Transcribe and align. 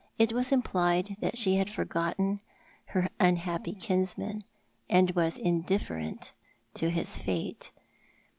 It 0.17 0.33
was 0.33 0.51
implied 0.51 1.15
that 1.19 1.37
she 1.37 1.57
had 1.57 1.69
for 1.69 1.85
gotten 1.85 2.39
her 2.85 3.07
unhappy 3.19 3.73
kinsman, 3.75 4.43
and 4.89 5.11
was 5.11 5.37
indifferent 5.37 6.33
to 6.73 6.89
his 6.89 7.19
fate. 7.19 7.71